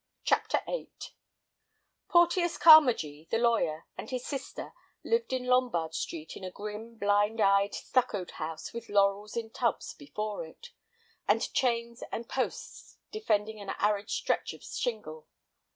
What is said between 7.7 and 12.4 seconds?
stuccoed house with laurels in tubs before it, and chains and